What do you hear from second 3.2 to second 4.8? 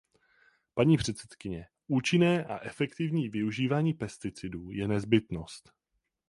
využívání pesticidů